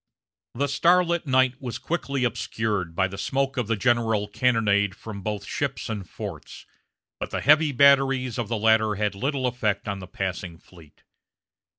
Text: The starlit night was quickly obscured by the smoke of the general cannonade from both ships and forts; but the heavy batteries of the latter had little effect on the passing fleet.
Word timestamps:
The 0.55 0.65
starlit 0.67 1.27
night 1.27 1.61
was 1.61 1.77
quickly 1.77 2.23
obscured 2.23 2.95
by 2.95 3.07
the 3.07 3.19
smoke 3.19 3.55
of 3.55 3.67
the 3.67 3.75
general 3.75 4.27
cannonade 4.27 4.95
from 4.95 5.21
both 5.21 5.45
ships 5.45 5.89
and 5.89 6.09
forts; 6.09 6.65
but 7.19 7.29
the 7.29 7.39
heavy 7.41 7.71
batteries 7.71 8.39
of 8.39 8.47
the 8.47 8.57
latter 8.57 8.95
had 8.95 9.13
little 9.13 9.45
effect 9.45 9.87
on 9.87 9.99
the 9.99 10.07
passing 10.07 10.57
fleet. 10.57 11.03